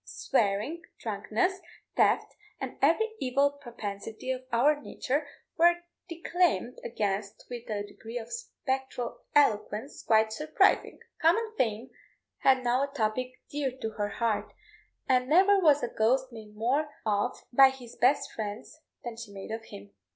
[0.03, 1.59] Swearing, drunkenness,
[1.95, 5.27] theft, and every evil propensity of our nature,
[5.57, 5.75] were
[6.09, 10.97] declaimed against with a degree of spectral eloquence quite surprising.
[11.21, 11.91] Common fame
[12.39, 14.51] had now a topic dear to her heart,
[15.07, 19.51] and never was a ghost made more of by his best friends than she made
[19.51, 19.91] of him.